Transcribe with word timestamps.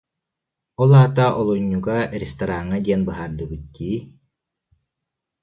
Ол 0.81 0.91
аата 0.99 1.27
олунньуга, 1.39 1.99
рестораҥҥа 2.21 2.77
диэн 2.85 3.01
быһаардыбыт 3.07 3.63
дии 3.75 3.97